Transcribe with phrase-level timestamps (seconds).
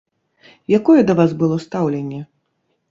[0.79, 2.21] Якое да вас было стаўленне?